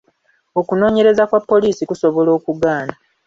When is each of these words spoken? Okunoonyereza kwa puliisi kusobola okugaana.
Okunoonyereza 0.59 1.23
kwa 1.29 1.39
puliisi 1.47 1.83
kusobola 1.89 2.29
okugaana. 2.37 2.93